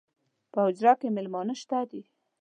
[0.51, 2.01] پۀ حجره کې میلمانۀ شته دي